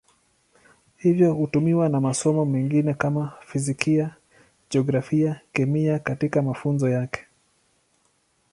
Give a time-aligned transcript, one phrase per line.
[0.97, 4.15] Hivyo hutumiwa na masomo mengine kama Fizikia,
[4.69, 7.25] Jiografia, Kemia katika mafunzo yake.